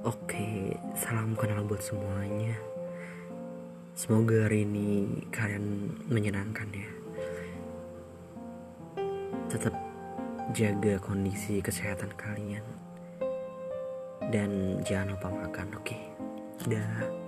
[0.00, 2.56] Oke, salam kenal buat semuanya.
[3.92, 6.90] Semoga hari ini kalian menyenangkan ya.
[9.52, 9.76] Tetap
[10.56, 12.64] jaga kondisi kesehatan kalian.
[14.32, 16.00] Dan jangan lupa makan, oke?
[16.64, 17.19] Dah.